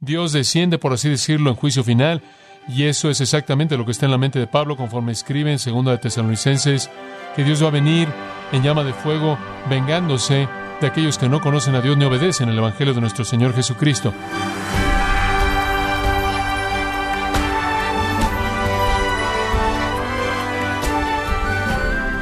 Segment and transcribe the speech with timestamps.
[0.00, 2.22] Dios desciende, por así decirlo, en juicio final,
[2.66, 5.58] y eso es exactamente lo que está en la mente de Pablo conforme escribe en
[5.58, 6.90] 2 de Tesalonicenses,
[7.36, 8.08] que Dios va a venir
[8.50, 10.48] en llama de fuego, vengándose
[10.80, 14.14] de aquellos que no conocen a Dios ni obedecen el Evangelio de nuestro Señor Jesucristo.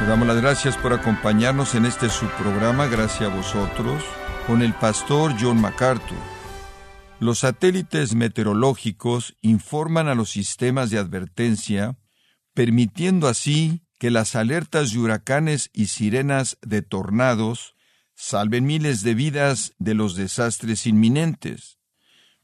[0.01, 4.03] Le damos las gracias por acompañarnos en este subprograma, gracias a vosotros,
[4.47, 6.38] con el pastor John MacArthur.
[7.19, 11.97] Los satélites meteorológicos informan a los sistemas de advertencia,
[12.53, 17.75] permitiendo así que las alertas de huracanes y sirenas de tornados
[18.15, 21.77] salven miles de vidas de los desastres inminentes.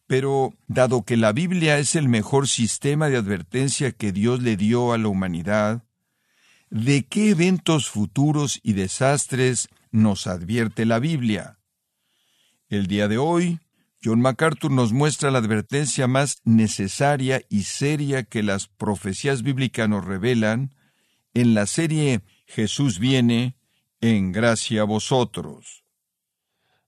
[0.08, 4.92] Pero, dado que la Biblia es el mejor sistema de advertencia que Dios le dio
[4.92, 5.86] a la humanidad,
[6.70, 11.60] ¿de qué eventos futuros y desastres nos advierte la Biblia?
[12.68, 13.60] El día de hoy,
[14.06, 20.06] John MacArthur nos muestra la advertencia más necesaria y seria que las profecías bíblicas nos
[20.06, 20.76] revelan
[21.34, 23.56] en la serie Jesús viene,
[24.02, 25.86] en gracia a vosotros.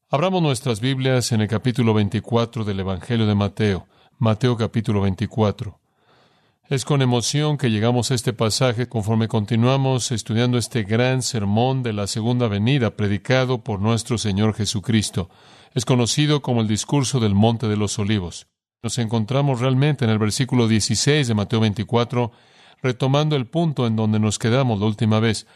[0.10, 3.88] Abramos nuestras Biblias en el capítulo 24 del Evangelio de Mateo,
[4.20, 5.80] Mateo capítulo 24.
[6.70, 11.94] Es con emoción que llegamos a este pasaje conforme continuamos estudiando este gran sermón de
[11.94, 15.32] la segunda venida predicado por nuestro Señor Jesucristo.
[15.74, 18.48] Es conocido como el discurso del Monte de los Olivos.
[18.84, 22.32] Nos encontramos realmente en el versículo 16 de Mateo 24
[22.82, 25.48] retomando el punto en donde nos quedamos la última vez.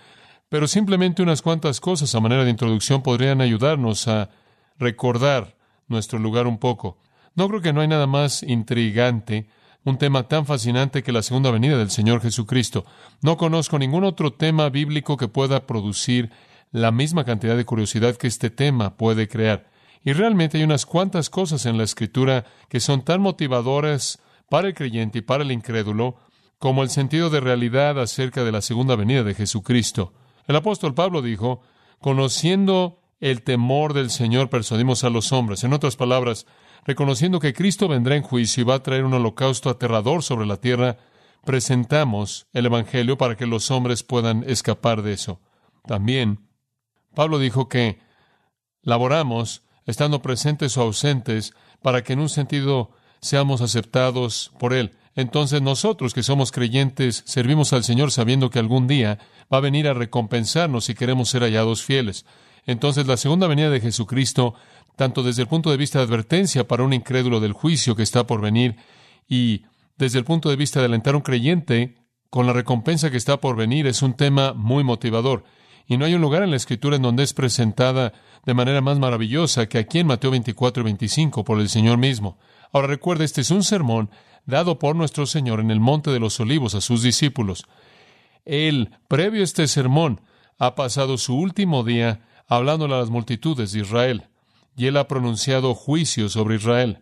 [0.50, 4.30] Pero simplemente unas cuantas cosas a manera de introducción podrían ayudarnos a
[4.78, 5.56] recordar
[5.88, 6.98] nuestro lugar un poco.
[7.36, 9.48] No creo que no hay nada más intrigante,
[9.86, 12.86] un tema tan fascinante que la segunda venida del Señor Jesucristo.
[13.22, 16.32] No conozco ningún otro tema bíblico que pueda producir
[16.72, 19.71] la misma cantidad de curiosidad que este tema puede crear.
[20.04, 24.74] Y realmente hay unas cuantas cosas en la Escritura que son tan motivadoras para el
[24.74, 26.18] creyente y para el incrédulo
[26.58, 30.14] como el sentido de realidad acerca de la segunda venida de Jesucristo.
[30.48, 31.62] El apóstol Pablo dijo,
[32.00, 35.64] conociendo el temor del Señor persuadimos a los hombres.
[35.64, 36.46] En otras palabras,
[36.86, 40.58] reconociendo que Cristo vendrá en juicio y va a traer un holocausto aterrador sobre la
[40.58, 40.98] tierra,
[41.46, 45.40] presentamos el Evangelio para que los hombres puedan escapar de eso.
[45.86, 46.48] También,
[47.16, 48.00] Pablo dijo que
[48.82, 52.92] laboramos estando presentes o ausentes para que en un sentido
[53.22, 54.98] seamos aceptados por Él.
[55.16, 59.20] Entonces nosotros que somos creyentes servimos al Señor sabiendo que algún día
[59.54, 62.26] va a venir a recompensarnos si queremos ser hallados fieles.
[62.66, 64.56] Entonces la segunda venida de Jesucristo,
[64.96, 68.26] tanto desde el punto de vista de advertencia para un incrédulo del juicio que está
[68.26, 68.78] por venir
[69.28, 69.64] y
[69.98, 71.96] desde el punto de vista de alentar a un creyente
[72.30, 75.44] con la recompensa que está por venir, es un tema muy motivador.
[75.88, 78.14] Y no hay un lugar en la Escritura en donde es presentada
[78.46, 82.38] de manera más maravillosa que aquí en Mateo 24 y 25 por el Señor mismo.
[82.72, 84.10] Ahora recuerde, este es un sermón
[84.46, 87.66] dado por nuestro Señor en el Monte de los Olivos a sus discípulos.
[88.46, 90.22] Él, previo a este sermón,
[90.58, 94.28] ha pasado su último día hablándole a las multitudes de Israel,
[94.76, 97.00] y él ha pronunciado juicio sobre Israel.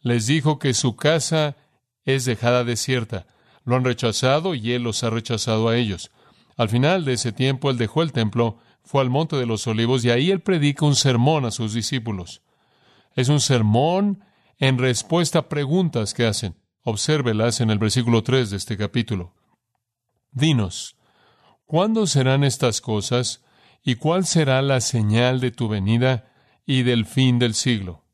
[0.00, 1.56] Les dijo que su casa
[2.04, 3.26] es dejada desierta.
[3.64, 6.10] Lo han rechazado y él los ha rechazado a ellos.
[6.56, 10.04] Al final de ese tiempo, él dejó el templo, fue al monte de los olivos
[10.04, 12.42] y ahí él predica un sermón a sus discípulos.
[13.14, 14.24] Es un sermón
[14.58, 16.56] en respuesta a preguntas que hacen.
[16.82, 19.34] Obsérvelas en el versículo 3 de este capítulo.
[20.32, 20.96] Dinos,
[21.64, 23.42] ¿cuándo serán estas cosas
[23.82, 26.30] y cuál será la señal de tu venida
[26.66, 28.04] y del fin del siglo?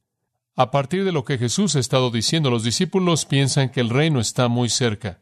[0.55, 4.21] A partir de lo que Jesús ha estado diciendo, los discípulos piensan que el reino
[4.21, 5.21] está muy cerca.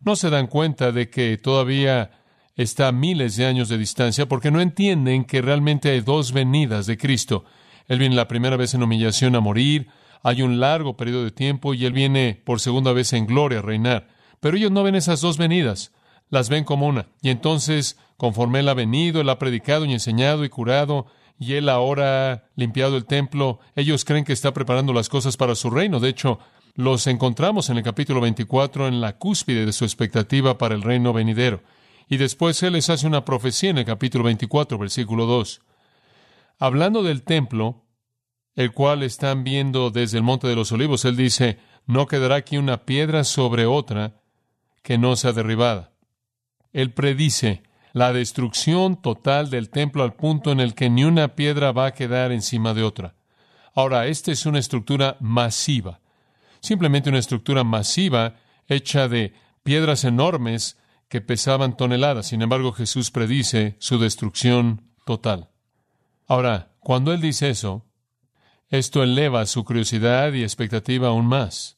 [0.00, 2.21] No se dan cuenta de que todavía
[2.62, 6.86] está a miles de años de distancia porque no entienden que realmente hay dos venidas
[6.86, 7.44] de Cristo.
[7.88, 9.88] Él viene la primera vez en humillación a morir,
[10.22, 13.62] hay un largo periodo de tiempo y Él viene por segunda vez en gloria a
[13.62, 14.08] reinar.
[14.40, 15.92] Pero ellos no ven esas dos venidas,
[16.30, 17.06] las ven como una.
[17.20, 21.06] Y entonces, conforme Él ha venido, Él ha predicado y enseñado y curado,
[21.38, 25.54] y Él ahora ha limpiado el templo, ellos creen que está preparando las cosas para
[25.54, 25.98] su reino.
[25.98, 26.38] De hecho,
[26.74, 31.12] los encontramos en el capítulo 24 en la cúspide de su expectativa para el reino
[31.12, 31.62] venidero.
[32.12, 35.62] Y después Él les hace una profecía en el capítulo 24, versículo 2.
[36.58, 37.86] Hablando del templo,
[38.54, 41.06] el cual están viendo desde el Monte de los Olivos.
[41.06, 41.56] Él dice,
[41.86, 44.20] no quedará aquí una piedra sobre otra
[44.82, 45.94] que no sea derribada.
[46.74, 47.62] Él predice
[47.94, 51.94] la destrucción total del templo al punto en el que ni una piedra va a
[51.94, 53.14] quedar encima de otra.
[53.74, 56.00] Ahora, esta es una estructura masiva,
[56.60, 58.34] simplemente una estructura masiva
[58.68, 59.32] hecha de
[59.62, 60.76] piedras enormes
[61.12, 62.28] que pesaban toneladas.
[62.28, 65.50] Sin embargo, Jesús predice su destrucción total.
[66.26, 67.84] Ahora, cuando Él dice eso,
[68.70, 71.76] esto eleva su curiosidad y expectativa aún más,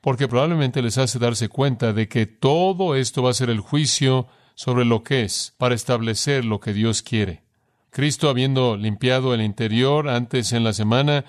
[0.00, 4.26] porque probablemente les hace darse cuenta de que todo esto va a ser el juicio
[4.56, 7.44] sobre lo que es, para establecer lo que Dios quiere.
[7.90, 11.26] Cristo, habiendo limpiado el interior antes en la semana,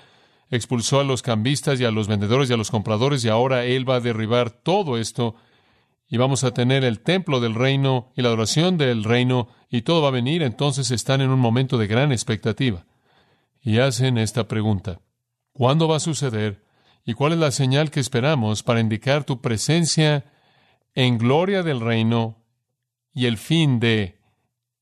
[0.50, 3.88] expulsó a los cambistas y a los vendedores y a los compradores y ahora Él
[3.88, 5.36] va a derribar todo esto
[6.10, 10.02] y vamos a tener el templo del reino y la adoración del reino y todo
[10.02, 12.84] va a venir, entonces están en un momento de gran expectativa.
[13.62, 15.00] Y hacen esta pregunta,
[15.52, 16.64] ¿cuándo va a suceder?
[17.04, 20.24] ¿Y cuál es la señal que esperamos para indicar tu presencia
[20.94, 22.42] en gloria del reino
[23.14, 24.18] y el fin de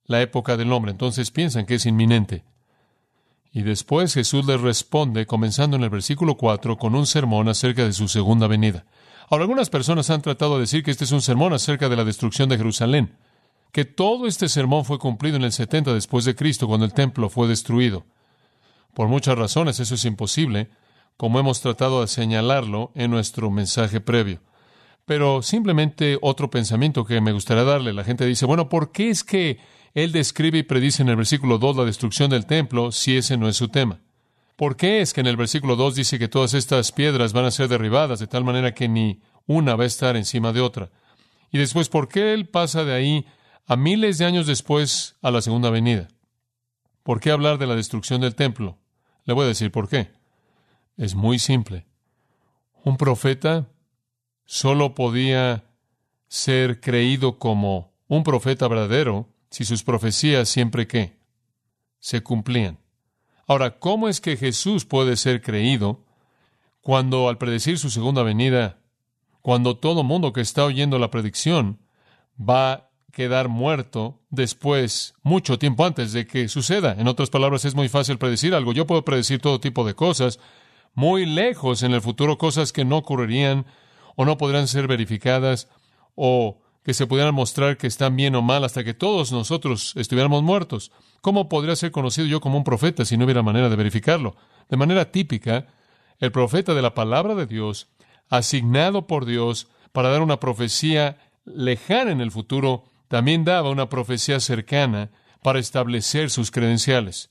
[0.04, 0.92] la época del hombre?
[0.92, 2.44] Entonces piensan que es inminente.
[3.52, 7.92] Y después Jesús les responde, comenzando en el versículo 4, con un sermón acerca de
[7.92, 8.86] su segunda venida.
[9.30, 12.04] Ahora, algunas personas han tratado de decir que este es un sermón acerca de la
[12.04, 13.14] destrucción de Jerusalén,
[13.72, 17.28] que todo este sermón fue cumplido en el 70 después de Cristo, cuando el templo
[17.28, 18.06] fue destruido.
[18.94, 20.70] Por muchas razones eso es imposible,
[21.18, 24.40] como hemos tratado de señalarlo en nuestro mensaje previo.
[25.04, 27.92] Pero simplemente otro pensamiento que me gustaría darle.
[27.92, 29.58] La gente dice, bueno, ¿por qué es que
[29.94, 33.48] él describe y predice en el versículo 2 la destrucción del templo si ese no
[33.48, 34.00] es su tema?
[34.58, 37.52] ¿Por qué es que en el versículo 2 dice que todas estas piedras van a
[37.52, 40.90] ser derribadas de tal manera que ni una va a estar encima de otra?
[41.52, 43.24] Y después, ¿por qué él pasa de ahí
[43.66, 46.08] a miles de años después a la segunda venida?
[47.04, 48.80] ¿Por qué hablar de la destrucción del templo?
[49.26, 50.10] Le voy a decir por qué.
[50.96, 51.86] Es muy simple.
[52.82, 53.68] Un profeta
[54.44, 55.66] solo podía
[56.26, 61.16] ser creído como un profeta verdadero si sus profecías siempre qué?
[62.00, 62.80] Se cumplían.
[63.48, 66.04] Ahora, ¿cómo es que Jesús puede ser creído
[66.82, 68.76] cuando al predecir su segunda venida,
[69.40, 71.80] cuando todo mundo que está oyendo la predicción
[72.38, 76.94] va a quedar muerto después, mucho tiempo antes de que suceda?
[76.98, 78.74] En otras palabras, es muy fácil predecir algo.
[78.74, 80.38] Yo puedo predecir todo tipo de cosas,
[80.92, 83.64] muy lejos en el futuro, cosas que no ocurrirían
[84.14, 85.70] o no podrán ser verificadas
[86.16, 90.42] o que se pudieran mostrar que están bien o mal hasta que todos nosotros estuviéramos
[90.42, 90.92] muertos.
[91.20, 94.36] ¿Cómo podría ser conocido yo como un profeta si no hubiera manera de verificarlo?
[94.68, 95.66] De manera típica,
[96.18, 97.88] el profeta de la palabra de Dios,
[98.28, 104.38] asignado por Dios para dar una profecía lejana en el futuro, también daba una profecía
[104.40, 105.10] cercana
[105.42, 107.30] para establecer sus credenciales.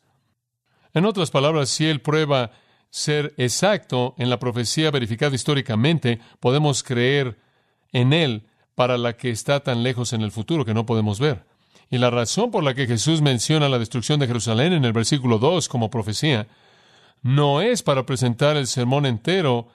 [0.93, 2.51] En otras palabras, si él prueba
[2.89, 7.37] ser exacto en la profecía verificada históricamente, podemos creer
[7.91, 11.45] en él para la que está tan lejos en el futuro que no podemos ver.
[11.89, 15.39] Y la razón por la que Jesús menciona la destrucción de Jerusalén en el versículo
[15.39, 16.47] 2 como profecía,
[17.21, 19.69] no es para presentar el sermón entero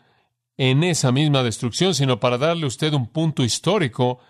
[0.56, 4.20] en esa misma destrucción, sino para darle a usted un punto histórico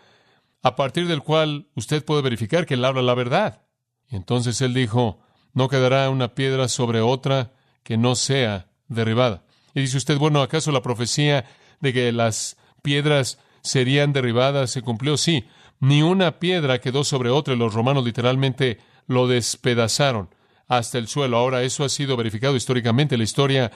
[0.63, 3.63] a partir del cual usted puede verificar que él habla la verdad.
[4.09, 5.21] Y entonces él dijo,
[5.53, 7.53] no quedará una piedra sobre otra
[7.83, 9.43] que no sea derribada.
[9.75, 11.45] Y dice usted, bueno, ¿acaso la profecía
[11.81, 15.45] de que las piedras serían derribadas, se cumplió, sí.
[15.83, 20.33] Ni una piedra quedó sobre otra y los romanos literalmente lo despedazaron
[20.69, 21.39] hasta el suelo.
[21.39, 23.17] Ahora, eso ha sido verificado históricamente.
[23.17, 23.73] La historia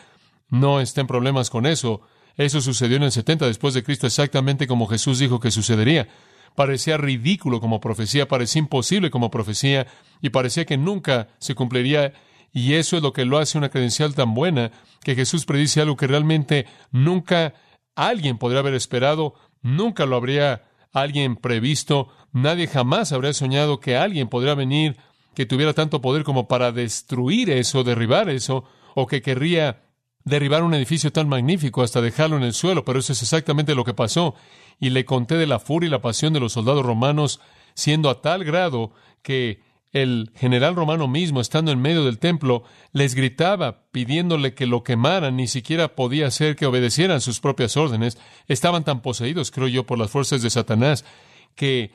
[0.49, 2.03] no está en problemas con eso.
[2.37, 6.07] Eso sucedió en el 70 después de Cristo, exactamente como Jesús dijo que sucedería.
[6.55, 9.89] Parecía ridículo como profecía, parecía imposible como profecía
[10.23, 12.13] y parecía que nunca se cumpliría.
[12.53, 14.71] Y eso es lo que lo hace una credencial tan buena,
[15.03, 17.55] que Jesús predice algo que realmente nunca
[17.97, 19.35] alguien podría haber esperado
[19.67, 20.63] Nunca lo habría
[20.97, 24.97] alguien previsto, nadie jamás habría soñado que alguien podría venir
[25.35, 29.83] que tuviera tanto poder como para destruir eso, derribar eso, o que querría
[30.25, 33.85] derribar un edificio tan magnífico hasta dejarlo en el suelo, pero eso es exactamente lo
[33.85, 34.35] que pasó.
[34.81, 37.41] Y le conté de la furia y la pasión de los soldados romanos,
[37.75, 39.61] siendo a tal grado que
[40.03, 45.37] el general romano mismo, estando en medio del templo, les gritaba pidiéndole que lo quemaran,
[45.37, 48.19] ni siquiera podía ser que obedecieran sus propias órdenes.
[48.47, 51.07] Estaban tan poseídos, creo yo, por las fuerzas de Satanás,
[51.55, 51.93] que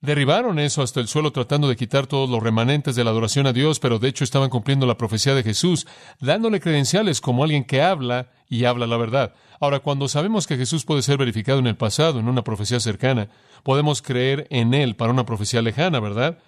[0.00, 3.52] derribaron eso hasta el suelo tratando de quitar todos los remanentes de la adoración a
[3.52, 5.88] Dios, pero de hecho estaban cumpliendo la profecía de Jesús,
[6.20, 9.34] dándole credenciales como alguien que habla y habla la verdad.
[9.58, 13.28] Ahora, cuando sabemos que Jesús puede ser verificado en el pasado, en una profecía cercana,
[13.64, 16.38] podemos creer en Él para una profecía lejana, ¿verdad?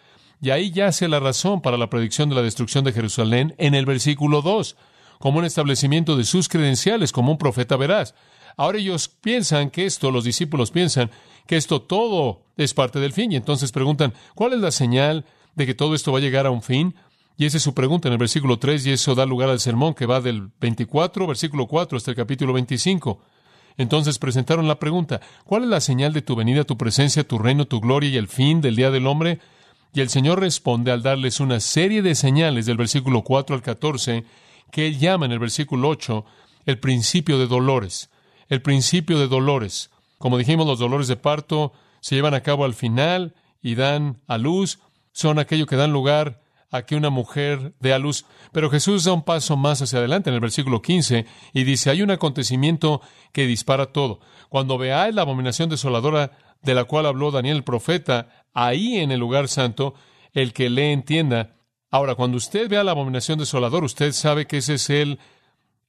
[0.42, 3.86] Y ahí yace la razón para la predicción de la destrucción de Jerusalén en el
[3.86, 4.76] versículo 2,
[5.20, 8.16] como un establecimiento de sus credenciales como un profeta veraz.
[8.56, 11.12] Ahora ellos piensan que esto, los discípulos piensan
[11.46, 15.64] que esto todo es parte del fin y entonces preguntan, ¿cuál es la señal de
[15.64, 16.96] que todo esto va a llegar a un fin?
[17.36, 19.94] Y esa es su pregunta en el versículo 3 y eso da lugar al sermón
[19.94, 23.20] que va del 24, versículo 4 hasta el capítulo 25.
[23.76, 27.66] Entonces presentaron la pregunta, ¿cuál es la señal de tu venida, tu presencia, tu reino,
[27.66, 29.38] tu gloria y el fin del día del hombre?
[29.94, 34.24] Y el Señor responde al darles una serie de señales del versículo 4 al 14
[34.70, 36.24] que él llama en el versículo 8
[36.64, 38.10] el principio de dolores.
[38.48, 39.90] El principio de dolores.
[40.16, 44.38] Como dijimos, los dolores de parto se llevan a cabo al final y dan a
[44.38, 44.78] luz.
[45.12, 48.24] Son aquello que dan lugar a que una mujer dé a luz.
[48.50, 52.00] Pero Jesús da un paso más hacia adelante en el versículo 15 y dice, hay
[52.00, 54.20] un acontecimiento que dispara todo.
[54.48, 56.32] Cuando veáis la abominación desoladora
[56.62, 59.94] de la cual habló Daniel el profeta, ahí en el lugar santo,
[60.32, 61.56] el que le entienda.
[61.90, 65.18] Ahora, cuando usted vea la abominación desoladora, usted sabe que ese es el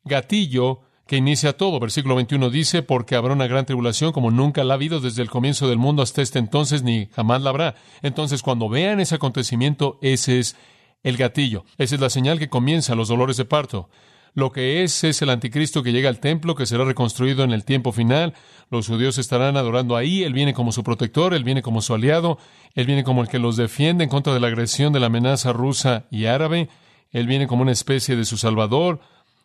[0.03, 1.79] gatillo que inicia todo.
[1.79, 5.29] Versículo 21 dice, porque habrá una gran tribulación como nunca la ha habido desde el
[5.29, 7.75] comienzo del mundo hasta este entonces, ni jamás la habrá.
[8.01, 10.55] Entonces, cuando vean ese acontecimiento, ese es
[11.03, 11.65] el gatillo.
[11.77, 13.89] Esa es la señal que comienza los dolores de parto.
[14.35, 17.65] Lo que es es el anticristo que llega al templo, que será reconstruido en el
[17.65, 18.33] tiempo final.
[18.71, 20.23] Los judíos estarán adorando ahí.
[20.23, 22.39] Él viene como su protector, él viene como su aliado,
[22.73, 25.53] él viene como el que los defiende en contra de la agresión de la amenaza
[25.53, 26.69] rusa y árabe.
[27.11, 29.01] Él viene como una especie de su salvador.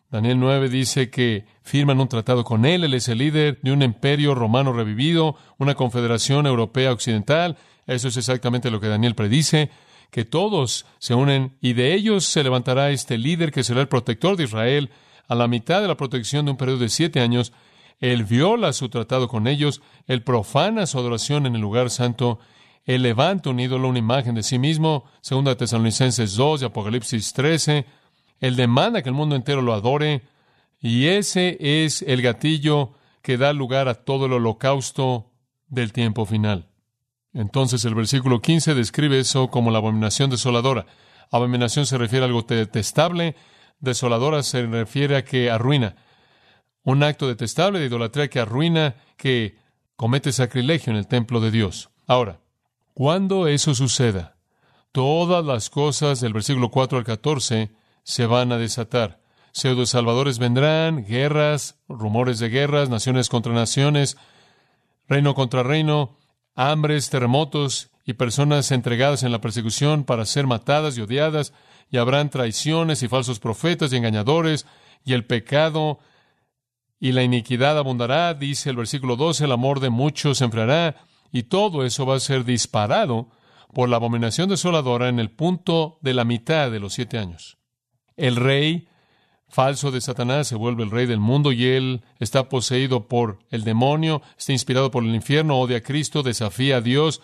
[0.09, 2.83] Daniel 9 dice que firman un tratado con él.
[2.83, 7.57] Él es el líder de un imperio romano revivido, una confederación europea occidental.
[7.85, 9.69] Eso es exactamente lo que Daniel predice
[10.11, 14.35] que todos se unen y de ellos se levantará este líder que será el protector
[14.35, 14.89] de Israel
[15.27, 17.53] a la mitad de la protección de un periodo de siete años.
[17.99, 22.39] Él viola su tratado con ellos, él profana su adoración en el lugar santo,
[22.85, 27.85] él levanta un ídolo, una imagen de sí mismo, segunda Tesalonicenses 2 y Apocalipsis 13,
[28.39, 30.23] él demanda que el mundo entero lo adore,
[30.81, 35.29] y ese es el gatillo que da lugar a todo el holocausto
[35.67, 36.69] del tiempo final.
[37.33, 40.85] Entonces el versículo 15 describe eso como la abominación desoladora.
[41.31, 43.35] Abominación se refiere a algo detestable,
[43.79, 45.95] desoladora se refiere a que arruina.
[46.83, 49.57] Un acto detestable de idolatría que arruina, que
[49.95, 51.89] comete sacrilegio en el templo de Dios.
[52.07, 52.39] Ahora,
[52.93, 54.37] cuando eso suceda,
[54.91, 57.71] todas las cosas del versículo 4 al 14
[58.03, 59.21] se van a desatar.
[59.51, 64.17] Pseudo salvadores vendrán, guerras, rumores de guerras, naciones contra naciones,
[65.07, 66.18] reino contra reino,
[66.55, 71.53] hambres, terremotos y personas entregadas en la persecución para ser matadas y odiadas,
[71.91, 74.65] y habrán traiciones y falsos profetas y engañadores,
[75.05, 75.99] y el pecado
[76.99, 80.97] y la iniquidad abundará, dice el versículo 12, el amor de muchos se enfriará,
[81.31, 83.29] y todo eso va a ser disparado
[83.73, 87.57] por la abominación desoladora en el punto de la mitad de los siete años.
[88.17, 88.88] El rey
[89.49, 93.63] falso de Satanás se vuelve el rey del mundo y él está poseído por el
[93.63, 97.21] demonio, está inspirado por el infierno, odia a Cristo, desafía a Dios,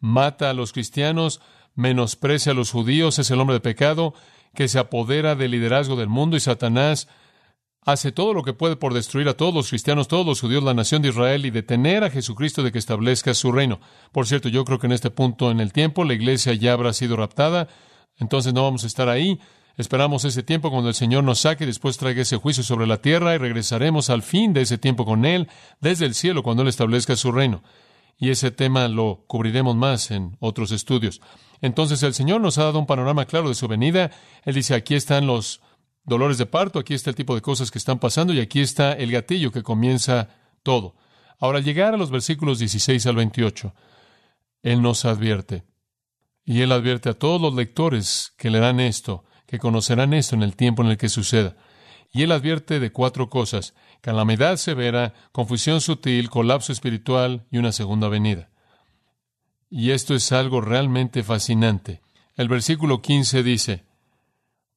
[0.00, 1.40] mata a los cristianos,
[1.74, 4.14] menosprecia a los judíos, es el hombre de pecado
[4.54, 7.08] que se apodera del liderazgo del mundo y Satanás
[7.84, 10.74] hace todo lo que puede por destruir a todos los cristianos, todos los judíos, la
[10.74, 13.80] nación de Israel y detener a Jesucristo de que establezca su reino.
[14.12, 16.92] Por cierto, yo creo que en este punto en el tiempo la iglesia ya habrá
[16.92, 17.68] sido raptada,
[18.18, 19.40] entonces no vamos a estar ahí,
[19.78, 23.00] Esperamos ese tiempo cuando el Señor nos saque y después traiga ese juicio sobre la
[23.00, 25.48] tierra y regresaremos al fin de ese tiempo con Él
[25.80, 27.62] desde el cielo cuando Él establezca su reino.
[28.16, 31.20] Y ese tema lo cubriremos más en otros estudios.
[31.60, 34.10] Entonces el Señor nos ha dado un panorama claro de su venida.
[34.44, 35.60] Él dice, aquí están los
[36.02, 38.94] dolores de parto, aquí está el tipo de cosas que están pasando y aquí está
[38.94, 40.28] el gatillo que comienza
[40.64, 40.96] todo.
[41.38, 43.72] Ahora, al llegar a los versículos 16 al 28,
[44.62, 45.62] Él nos advierte.
[46.44, 50.42] Y Él advierte a todos los lectores que le dan esto que conocerán esto en
[50.42, 51.56] el tiempo en el que suceda.
[52.12, 58.08] Y él advierte de cuatro cosas, calamidad severa, confusión sutil, colapso espiritual y una segunda
[58.08, 58.50] venida.
[59.70, 62.02] Y esto es algo realmente fascinante.
[62.36, 63.84] El versículo 15 dice,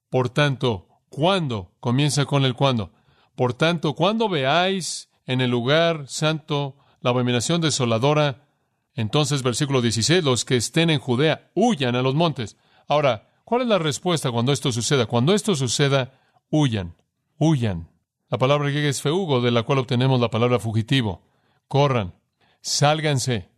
[0.09, 1.73] Por tanto, ¿cuándo?
[1.81, 2.93] Comienza con el cuándo.
[3.35, 8.47] Por tanto, cuando veáis en el lugar santo la abominación desoladora,
[8.93, 12.55] entonces versículo 16, los que estén en Judea huyan a los montes.
[12.87, 15.07] Ahora, ¿Cuál es la respuesta cuando esto suceda?
[15.07, 16.13] Cuando esto suceda,
[16.49, 16.95] huyan,
[17.37, 17.89] huyan.
[18.29, 21.21] La palabra griega es feugo, de la cual obtenemos la palabra fugitivo.
[21.67, 22.13] Corran,
[22.61, 23.49] sálganse,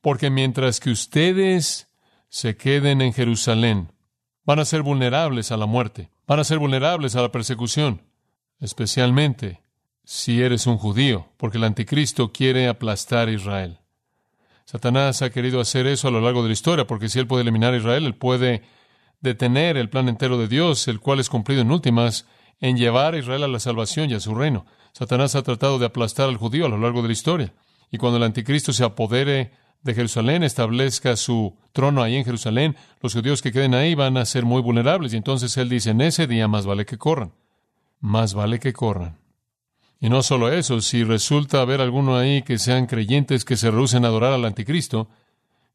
[0.00, 1.88] porque mientras que ustedes
[2.28, 3.90] se queden en Jerusalén,
[4.44, 8.02] van a ser vulnerables a la muerte, van a ser vulnerables a la persecución,
[8.60, 9.62] especialmente
[10.04, 13.80] si eres un judío, porque el anticristo quiere aplastar a Israel.
[14.64, 17.42] Satanás ha querido hacer eso a lo largo de la historia, porque si él puede
[17.42, 18.62] eliminar a Israel, él puede
[19.24, 22.26] detener el plan entero de Dios, el cual es cumplido en últimas,
[22.60, 24.66] en llevar a Israel a la salvación y a su reino.
[24.92, 27.52] Satanás ha tratado de aplastar al judío a lo largo de la historia.
[27.90, 29.50] Y cuando el anticristo se apodere
[29.82, 34.24] de Jerusalén, establezca su trono ahí en Jerusalén, los judíos que queden ahí van a
[34.24, 35.12] ser muy vulnerables.
[35.12, 37.32] Y entonces él dice, en ese día más vale que corran.
[38.00, 39.18] Más vale que corran.
[40.00, 44.04] Y no solo eso, si resulta haber alguno ahí que sean creyentes que se rehúsen
[44.04, 45.08] a adorar al anticristo,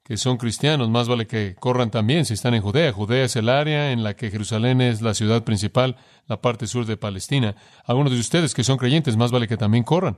[0.10, 2.92] que son cristianos, más vale que corran también si están en Judea.
[2.92, 6.88] Judea es el área en la que Jerusalén es la ciudad principal, la parte sur
[6.88, 7.56] de Palestina.
[7.86, 10.18] Algunos de ustedes que son creyentes, más vale que también corran,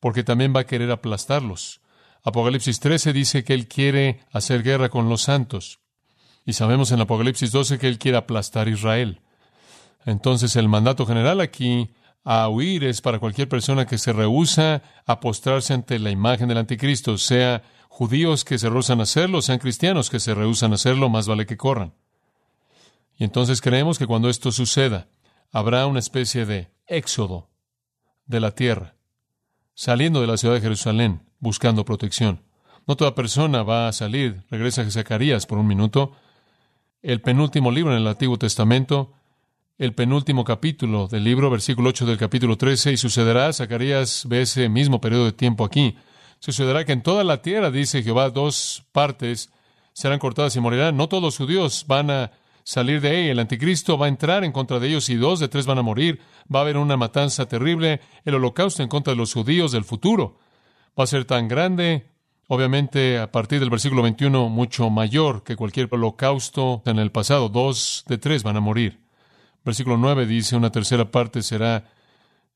[0.00, 1.82] porque también va a querer aplastarlos.
[2.24, 5.80] Apocalipsis 13 dice que Él quiere hacer guerra con los santos.
[6.46, 9.20] Y sabemos en Apocalipsis 12 que Él quiere aplastar Israel.
[10.06, 11.90] Entonces el mandato general aquí
[12.24, 16.56] a huir es para cualquier persona que se rehúsa a postrarse ante la imagen del
[16.56, 17.62] anticristo, sea
[17.98, 21.46] judíos que se rehusan a hacerlo, sean cristianos que se rehusan a hacerlo, más vale
[21.46, 21.94] que corran.
[23.16, 25.08] Y entonces creemos que cuando esto suceda,
[25.50, 27.48] habrá una especie de éxodo
[28.24, 28.94] de la tierra,
[29.74, 32.44] saliendo de la ciudad de Jerusalén, buscando protección.
[32.86, 34.44] No toda persona va a salir.
[34.48, 36.12] Regresa a Zacarías por un minuto.
[37.02, 39.12] El penúltimo libro en el Antiguo Testamento,
[39.76, 44.68] el penúltimo capítulo del libro, versículo 8 del capítulo 13, y sucederá, Zacarías ve ese
[44.68, 45.96] mismo periodo de tiempo aquí,
[46.38, 49.50] sucederá que en toda la tierra, dice Jehová, dos partes
[49.92, 50.96] serán cortadas y morirán.
[50.96, 52.32] No todos los judíos van a
[52.64, 53.28] salir de ahí.
[53.28, 55.82] El anticristo va a entrar en contra de ellos y dos de tres van a
[55.82, 56.20] morir.
[56.54, 60.38] Va a haber una matanza terrible, el holocausto en contra de los judíos del futuro
[60.98, 62.10] va a ser tan grande,
[62.48, 67.48] obviamente a partir del versículo 21, mucho mayor que cualquier holocausto en el pasado.
[67.48, 69.00] Dos de tres van a morir.
[69.64, 71.84] Versículo 9 dice, una tercera parte será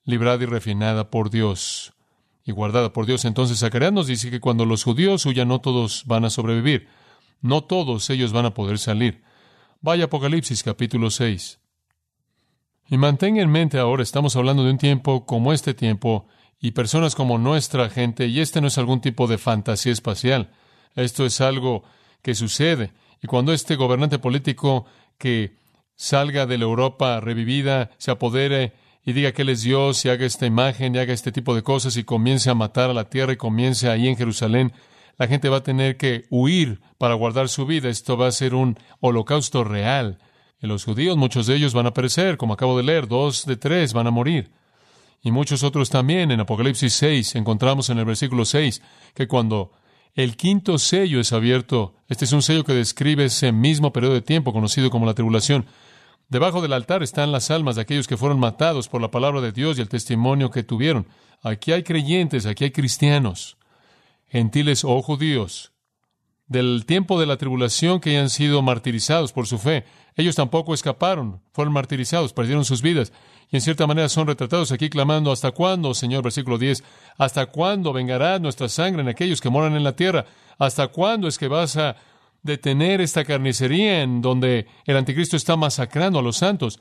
[0.05, 1.92] librada y refinada por Dios
[2.45, 3.25] y guardada por Dios.
[3.25, 6.89] Entonces Zacarías dice que cuando los judíos huyan, no todos van a sobrevivir.
[7.41, 9.23] No todos ellos van a poder salir.
[9.81, 11.59] Vaya Apocalipsis capítulo 6.
[12.89, 16.27] Y mantenga en mente ahora, estamos hablando de un tiempo como este tiempo,
[16.61, 20.51] y personas como nuestra gente, y este no es algún tipo de fantasía espacial,
[20.95, 21.83] esto es algo
[22.23, 22.93] que sucede.
[23.21, 24.85] Y cuando este gobernante político
[25.19, 25.57] que
[25.97, 30.27] salga de la Europa revivida se apodere y diga que Él es Dios y haga
[30.27, 33.33] esta imagen y haga este tipo de cosas y comience a matar a la tierra
[33.33, 34.73] y comience ahí en Jerusalén,
[35.19, 37.89] la gente va a tener que huir para guardar su vida.
[37.89, 40.19] Esto va a ser un holocausto real.
[40.61, 43.57] Y los judíos, muchos de ellos van a perecer, como acabo de leer, dos de
[43.57, 44.51] tres van a morir
[45.23, 46.31] y muchos otros también.
[46.31, 48.83] En Apocalipsis 6 encontramos en el versículo 6
[49.15, 49.73] que cuando
[50.15, 54.23] el quinto sello es abierto, este es un sello que describe ese mismo periodo de
[54.23, 55.67] tiempo conocido como la tribulación.
[56.33, 59.53] Debajo del altar están las almas de aquellos que fueron matados por la palabra de
[59.53, 61.07] Dios y el testimonio que tuvieron.
[61.43, 63.59] Aquí hay creyentes, aquí hay cristianos,
[64.29, 65.73] gentiles o judíos,
[66.47, 69.85] del tiempo de la tribulación que hayan sido martirizados por su fe.
[70.17, 73.13] Ellos tampoco escaparon, fueron martirizados, perdieron sus vidas
[73.51, 76.23] y en cierta manera son retratados aquí clamando, ¿hasta cuándo, Señor?
[76.23, 76.83] Versículo 10,
[77.19, 80.25] ¿hasta cuándo vengará nuestra sangre en aquellos que moran en la tierra?
[80.59, 81.95] ¿Hasta cuándo es que vas a
[82.43, 86.81] detener esta carnicería en donde el anticristo está masacrando a los santos?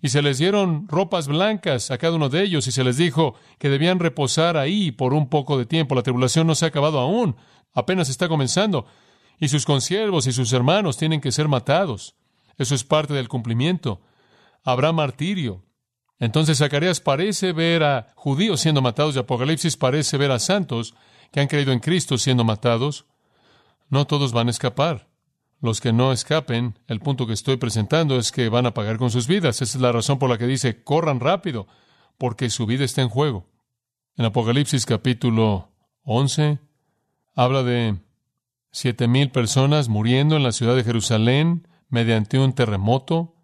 [0.00, 3.34] Y se les dieron ropas blancas a cada uno de ellos y se les dijo
[3.58, 5.94] que debían reposar ahí por un poco de tiempo.
[5.94, 7.36] La tribulación no se ha acabado aún,
[7.74, 8.86] apenas está comenzando.
[9.40, 12.14] Y sus consiervos y sus hermanos tienen que ser matados.
[12.56, 14.00] Eso es parte del cumplimiento.
[14.64, 15.64] Habrá martirio.
[16.20, 20.94] Entonces Zacarías parece ver a judíos siendo matados y Apocalipsis parece ver a santos
[21.32, 23.06] que han creído en Cristo siendo matados.
[23.88, 25.08] No todos van a escapar.
[25.60, 29.10] Los que no escapen, el punto que estoy presentando es que van a pagar con
[29.10, 29.60] sus vidas.
[29.60, 31.66] Esa es la razón por la que dice, corran rápido,
[32.16, 33.46] porque su vida está en juego.
[34.16, 35.72] En Apocalipsis capítulo
[36.02, 36.58] 11
[37.34, 37.98] habla de
[38.70, 43.34] siete mil personas muriendo en la ciudad de Jerusalén mediante un terremoto.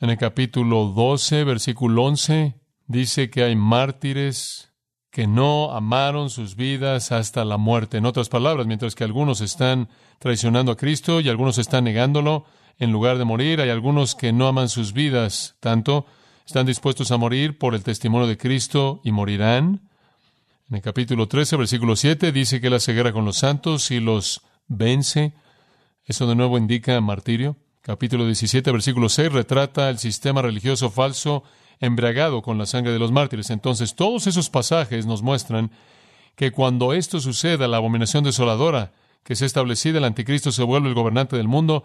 [0.00, 2.54] En el capítulo 12, versículo 11,
[2.86, 4.69] dice que hay mártires
[5.10, 7.98] que no amaron sus vidas hasta la muerte.
[7.98, 12.44] En otras palabras, mientras que algunos están traicionando a Cristo y algunos están negándolo,
[12.78, 16.06] en lugar de morir, hay algunos que no aman sus vidas tanto,
[16.46, 19.88] están dispuestos a morir por el testimonio de Cristo y morirán.
[20.68, 24.00] En el capítulo 13, versículo 7, dice que Él hace guerra con los santos y
[24.00, 25.34] los vence.
[26.06, 31.44] Eso de nuevo indica martirio capítulo 17, versículo 6, retrata el sistema religioso falso
[31.80, 33.50] embriagado con la sangre de los mártires.
[33.50, 35.70] Entonces, todos esos pasajes nos muestran
[36.36, 38.92] que cuando esto suceda, la abominación desoladora
[39.24, 41.84] que se establecida, el anticristo se vuelve el gobernante del mundo,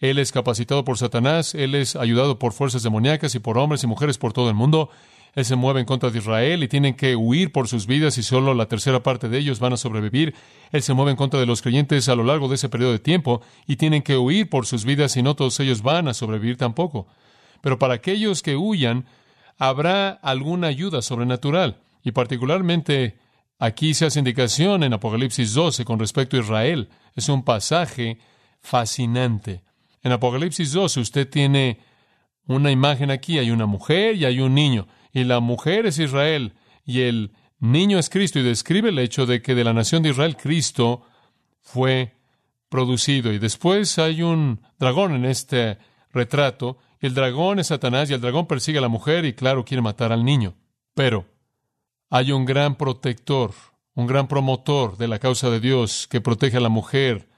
[0.00, 3.86] él es capacitado por Satanás, él es ayudado por fuerzas demoníacas y por hombres y
[3.86, 4.90] mujeres por todo el mundo,
[5.34, 8.22] él se mueve en contra de Israel y tienen que huir por sus vidas y
[8.22, 10.34] solo la tercera parte de ellos van a sobrevivir.
[10.72, 12.98] Él se mueve en contra de los creyentes a lo largo de ese periodo de
[12.98, 16.58] tiempo y tienen que huir por sus vidas y no todos ellos van a sobrevivir
[16.58, 17.06] tampoco.
[17.62, 19.06] Pero para aquellos que huyan,
[19.62, 21.76] habrá alguna ayuda sobrenatural.
[22.02, 23.20] Y particularmente
[23.60, 26.88] aquí se hace indicación en Apocalipsis 12 con respecto a Israel.
[27.14, 28.18] Es un pasaje
[28.60, 29.62] fascinante.
[30.02, 31.78] En Apocalipsis 12 usted tiene
[32.48, 36.54] una imagen aquí, hay una mujer y hay un niño y la mujer es Israel
[36.84, 40.08] y el niño es Cristo y describe el hecho de que de la nación de
[40.08, 41.06] Israel Cristo
[41.60, 42.16] fue
[42.68, 43.32] producido.
[43.32, 45.78] Y después hay un dragón en este
[46.10, 46.78] retrato.
[47.02, 50.12] El dragón es Satanás y el dragón persigue a la mujer y claro, quiere matar
[50.12, 50.54] al niño.
[50.94, 51.26] Pero
[52.08, 53.52] hay un gran protector,
[53.94, 57.28] un gran promotor de la causa de Dios que protege a la mujer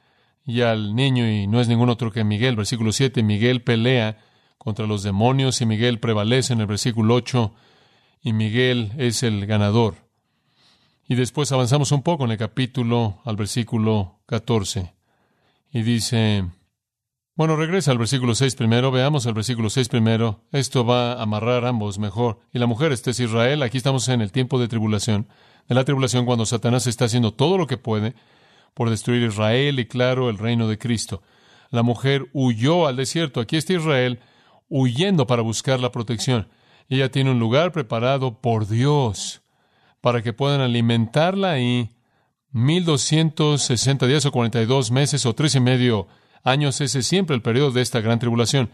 [0.44, 2.56] y al niño y no es ningún otro que Miguel.
[2.56, 4.18] Versículo 7, Miguel pelea
[4.58, 7.54] contra los demonios y Miguel prevalece en el versículo 8
[8.20, 9.94] y Miguel es el ganador.
[11.08, 14.92] Y después avanzamos un poco en el capítulo al versículo 14
[15.72, 16.44] y dice,
[17.36, 21.64] bueno, regresa al versículo 6 primero, veamos el versículo 6 primero, esto va a amarrar
[21.64, 22.38] ambos mejor.
[22.52, 25.26] Y la mujer, este es Israel, aquí estamos en el tiempo de tribulación,
[25.68, 28.14] de la tribulación cuando Satanás está haciendo todo lo que puede
[28.72, 31.22] por destruir Israel y claro, el reino de Cristo.
[31.70, 34.20] La mujer huyó al desierto, aquí está Israel
[34.68, 36.48] huyendo para buscar la protección.
[36.88, 39.42] Ella tiene un lugar preparado por Dios
[40.00, 41.96] para que puedan alimentarla ahí
[42.52, 46.06] 1260 días o 42 meses o tres y medio
[46.44, 46.80] años.
[46.80, 48.70] Ese es siempre el periodo de esta gran tribulación.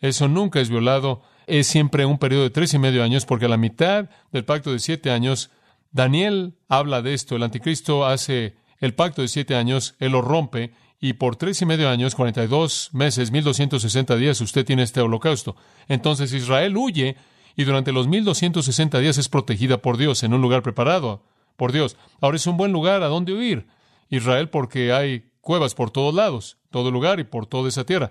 [0.00, 1.22] Eso nunca es violado.
[1.46, 4.72] Es siempre un periodo de tres y medio años porque a la mitad del pacto
[4.72, 5.50] de siete años,
[5.92, 7.36] Daniel habla de esto.
[7.36, 11.66] El anticristo hace el pacto de siete años, él lo rompe y por tres y
[11.66, 15.56] medio años, 42 meses, 1260 días, usted tiene este holocausto.
[15.88, 17.16] Entonces Israel huye
[17.56, 21.24] y durante los 1260 días es protegida por Dios en un lugar preparado
[21.56, 21.96] por Dios.
[22.20, 23.66] Ahora es un buen lugar a donde huir.
[24.10, 28.10] Israel porque hay cuevas por todos lados, todo lugar y por toda esa tierra.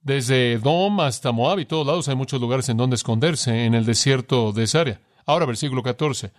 [0.00, 3.86] Desde Edom hasta Moab y todos lados hay muchos lugares en donde esconderse en el
[3.86, 5.00] desierto de esa área.
[5.26, 6.32] Ahora, versículo 14.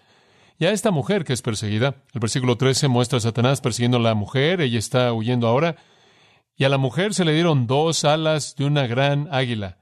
[0.59, 4.01] Y a esta mujer que es perseguida, el versículo 13 muestra a Satanás persiguiendo a
[4.01, 5.75] la mujer, ella está huyendo ahora,
[6.55, 9.77] y a la mujer se le dieron dos alas de una gran águila.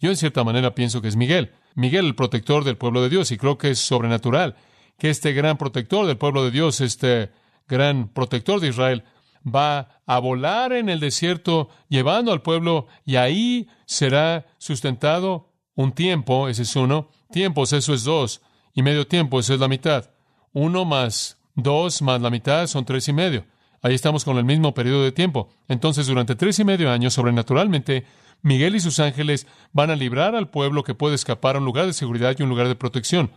[0.00, 1.52] Yo en cierta manera pienso que es Miguel.
[1.74, 4.56] Miguel, el protector del pueblo de Dios, y creo que es sobrenatural
[4.98, 7.30] que este gran protector del pueblo de Dios, este
[7.68, 9.04] gran protector de Israel,
[9.46, 16.48] va a volar en el desierto llevando al pueblo y ahí será sustentado un tiempo,
[16.48, 18.42] ese es uno, tiempos, eso es dos,
[18.74, 20.10] y medio tiempo, eso es la mitad.
[20.52, 23.44] Uno más dos más la mitad son tres y medio.
[23.82, 25.50] Ahí estamos con el mismo periodo de tiempo.
[25.68, 28.04] Entonces, durante tres y medio años, sobrenaturalmente,
[28.42, 31.86] Miguel y sus ángeles van a librar al pueblo que puede escapar a un lugar
[31.86, 33.30] de seguridad y un lugar de protección.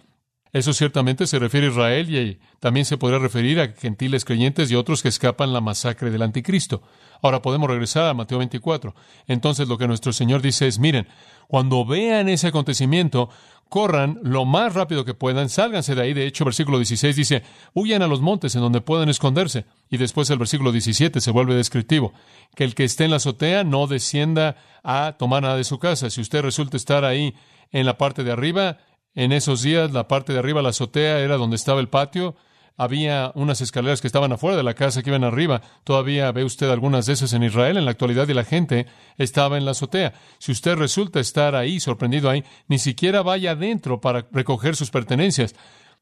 [0.54, 4.76] Eso ciertamente se refiere a Israel y también se podría referir a gentiles creyentes y
[4.76, 6.82] otros que escapan la masacre del anticristo.
[7.22, 8.94] Ahora podemos regresar a Mateo 24.
[9.28, 11.08] Entonces lo que nuestro Señor dice es, miren,
[11.48, 13.30] cuando vean ese acontecimiento,
[13.72, 16.14] corran lo más rápido que puedan, sálganse de ahí.
[16.14, 19.66] De hecho, versículo 16 dice, huyan a los montes en donde puedan esconderse.
[19.90, 22.12] Y después el versículo 17 se vuelve descriptivo,
[22.56, 26.10] que el que esté en la azotea no descienda a tomar nada de su casa.
[26.10, 27.34] Si usted resulta estar ahí
[27.72, 28.80] en la parte de arriba,
[29.16, 32.36] en esos días, la parte de arriba, la azotea, era donde estaba el patio.
[32.78, 35.62] Había unas escaleras que estaban afuera de la casa que iban arriba.
[35.84, 39.58] Todavía ve usted algunas de esas en Israel en la actualidad y la gente estaba
[39.58, 40.14] en la azotea.
[40.40, 45.54] Si usted resulta estar ahí, sorprendido ahí, ni siquiera vaya adentro para recoger sus pertenencias.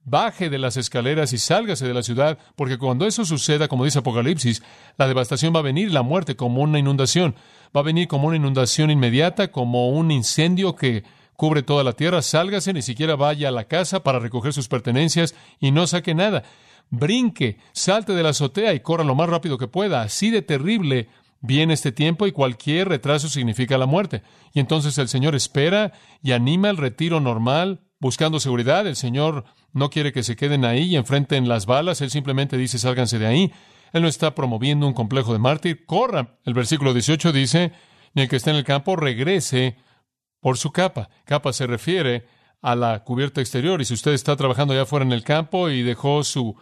[0.06, 4.00] Baje de las escaleras y sálgase de la ciudad, porque cuando eso suceda, como dice
[4.00, 4.64] Apocalipsis,
[4.98, 7.36] la devastación va a venir, la muerte como una inundación.
[7.76, 11.04] Va a venir como una inundación inmediata, como un incendio que
[11.40, 15.34] cubre toda la tierra, sálgase, ni siquiera vaya a la casa para recoger sus pertenencias
[15.58, 16.44] y no saque nada.
[16.90, 20.02] Brinque, salte de la azotea y corra lo más rápido que pueda.
[20.02, 21.08] Así de terrible
[21.40, 24.22] viene este tiempo y cualquier retraso significa la muerte.
[24.54, 28.86] Y entonces el Señor espera y anima el retiro normal, buscando seguridad.
[28.86, 32.02] El Señor no quiere que se queden ahí y enfrenten las balas.
[32.02, 33.54] Él simplemente dice, sálganse de ahí.
[33.94, 35.86] Él no está promoviendo un complejo de mártir.
[35.86, 36.38] Corra.
[36.44, 37.72] El versículo 18 dice,
[38.14, 39.78] ni el que esté en el campo regrese
[40.40, 41.10] por su capa.
[41.26, 42.26] Capa se refiere
[42.62, 43.82] a la cubierta exterior.
[43.82, 46.56] Y si usted está trabajando allá afuera en el campo y dejó su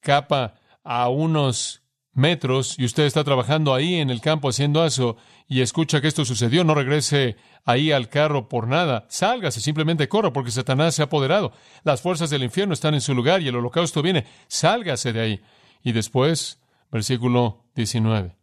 [0.00, 5.60] capa a unos metros y usted está trabajando ahí en el campo haciendo eso y
[5.60, 9.06] escucha que esto sucedió, no regrese ahí al carro por nada.
[9.08, 11.52] Sálgase, simplemente corra porque Satanás se ha apoderado.
[11.84, 14.26] Las fuerzas del infierno están en su lugar y el holocausto viene.
[14.48, 15.40] Sálgase de ahí.
[15.82, 18.36] Y después, versículo 19.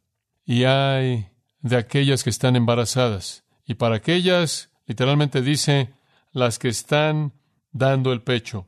[0.46, 5.94] Y hay de aquellas que están embarazadas y para aquellas, literalmente dice,
[6.32, 7.34] las que están
[7.72, 8.68] dando el pecho.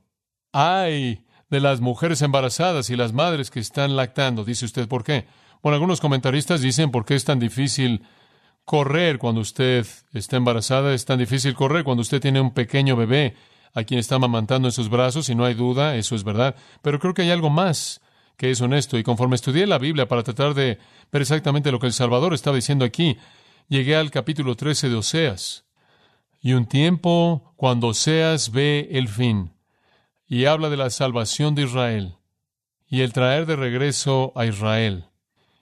[0.52, 4.44] Ay de las mujeres embarazadas y las madres que están lactando.
[4.44, 5.26] Dice usted, ¿por qué?
[5.62, 8.04] Bueno, algunos comentaristas dicen por qué es tan difícil
[8.66, 13.36] correr cuando usted está embarazada, es tan difícil correr cuando usted tiene un pequeño bebé
[13.74, 16.56] a quien está amamantando en sus brazos, y no hay duda, eso es verdad.
[16.82, 18.02] Pero creo que hay algo más
[18.38, 18.98] que es honesto.
[18.98, 20.80] Y conforme estudié la Biblia para tratar de
[21.12, 23.18] ver exactamente lo que el Salvador estaba diciendo aquí,
[23.68, 25.66] llegué al capítulo 13 de Oseas.
[26.42, 29.54] Y un tiempo cuando Oseas ve el fin
[30.28, 32.16] y habla de la salvación de Israel
[32.88, 35.06] y el traer de regreso a Israel.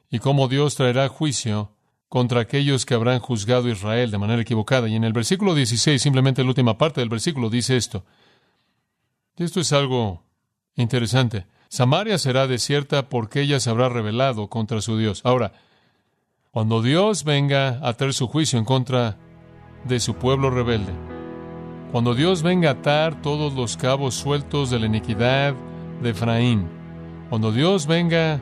[0.09, 1.75] y cómo Dios traerá juicio
[2.07, 4.87] contra aquellos que habrán juzgado a Israel de manera equivocada.
[4.87, 8.05] Y en el versículo 16, simplemente la última parte del versículo, dice esto.
[9.35, 10.23] Esto es algo
[10.75, 11.47] interesante.
[11.67, 15.21] Samaria será desierta porque ella se habrá rebelado contra su Dios.
[15.23, 15.53] Ahora,
[16.53, 19.17] cuando Dios venga a traer su juicio en contra
[19.85, 20.93] de su pueblo rebelde,
[21.91, 25.55] cuando Dios venga a atar todos los cabos sueltos de la iniquidad
[26.03, 26.69] de Efraín,
[27.31, 28.39] cuando Dios venga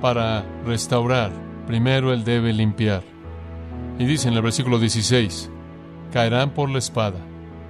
[0.00, 1.32] para restaurar,
[1.66, 3.02] primero Él debe limpiar.
[3.98, 5.50] Y dice en el versículo 16,
[6.12, 7.18] caerán por la espada,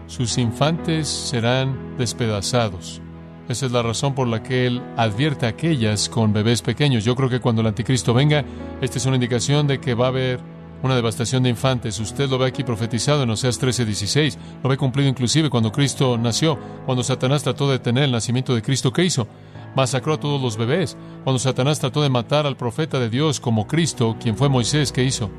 [0.07, 3.01] sus infantes serán despedazados.
[3.49, 7.05] Esa es la razón por la que Él advierte a aquellas con bebés pequeños.
[7.05, 8.45] Yo creo que cuando el anticristo venga,
[8.81, 10.41] esta es una indicación de que va a haber
[10.83, 11.99] una devastación de infantes.
[11.99, 14.39] Usted lo ve aquí profetizado en Oseas 13:16.
[14.63, 18.63] Lo ve cumplido inclusive cuando Cristo nació, cuando Satanás trató de detener el nacimiento de
[18.63, 18.93] Cristo.
[18.93, 19.27] ¿Qué hizo?
[19.75, 20.97] masacró a todos los bebés.
[21.25, 25.05] Cuando Satanás trató de matar al profeta de Dios como Cristo, quien fue Moisés, ¿qué
[25.05, 25.31] hizo?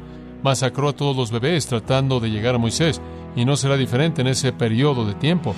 [0.43, 3.01] Masacró a todos los bebés tratando de llegar a Moisés.
[3.35, 5.53] Y no será diferente en ese periodo de tiempo.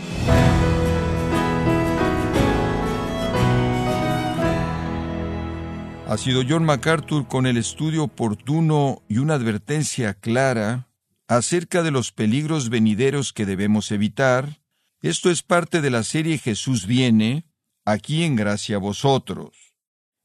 [6.11, 10.89] Ha sido John MacArthur con el estudio oportuno y una advertencia clara
[11.29, 14.59] acerca de los peligros venideros que debemos evitar.
[15.01, 17.45] Esto es parte de la serie Jesús viene,
[17.85, 19.73] aquí en gracia a vosotros.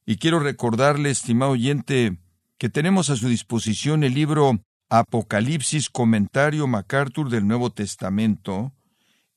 [0.05, 2.17] Y quiero recordarle, estimado oyente,
[2.57, 8.73] que tenemos a su disposición el libro Apocalipsis Comentario MacArthur del Nuevo Testamento,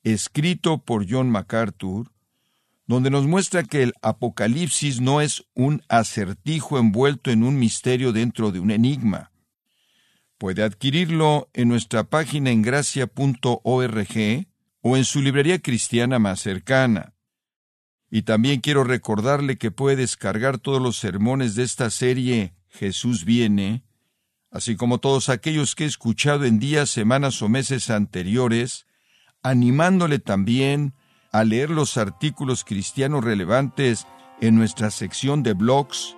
[0.02, 2.10] escrito por John MacArthur,
[2.90, 8.50] donde nos muestra que el Apocalipsis no es un acertijo envuelto en un misterio dentro
[8.50, 9.30] de un enigma.
[10.38, 14.48] Puede adquirirlo en nuestra página en gracia.org
[14.80, 17.14] o en su librería cristiana más cercana.
[18.10, 23.84] Y también quiero recordarle que puede descargar todos los sermones de esta serie Jesús viene,
[24.50, 28.86] así como todos aquellos que he escuchado en días, semanas o meses anteriores,
[29.44, 30.94] animándole también
[31.32, 34.06] a leer los artículos cristianos relevantes
[34.40, 36.16] en nuestra sección de blogs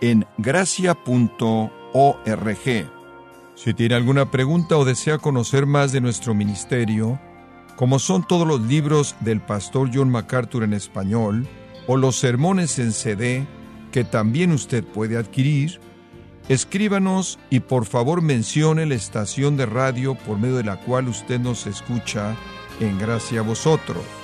[0.00, 1.70] en gracia.org.
[3.54, 7.20] Si tiene alguna pregunta o desea conocer más de nuestro ministerio,
[7.76, 11.46] como son todos los libros del pastor John MacArthur en español
[11.86, 13.46] o los sermones en CD
[13.92, 15.80] que también usted puede adquirir,
[16.48, 21.38] escríbanos y por favor mencione la estación de radio por medio de la cual usted
[21.38, 22.34] nos escucha
[22.80, 24.23] en gracia a vosotros.